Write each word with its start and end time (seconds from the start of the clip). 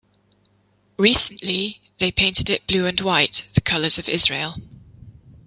Recently, 0.97 1.79
they 1.99 2.11
painted 2.11 2.49
it 2.49 2.65
blue 2.65 2.87
and 2.87 2.99
white, 3.01 3.47
the 3.53 3.61
colors 3.61 3.99
of 3.99 4.09
Israel. 4.09 4.55